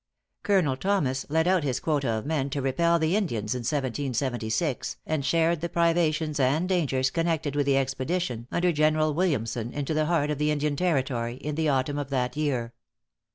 [0.41, 5.23] Colonel Thomas led out his quota of men to repel the Indians in 1776, and
[5.23, 10.31] shared the privations and dangers connected with the expedition under General Williamson into the heart
[10.31, 12.73] of the Indian territory, in the autumn of that year.